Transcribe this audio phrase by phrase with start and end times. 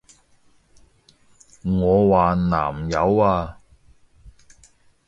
[1.63, 3.59] 我話南柚啊！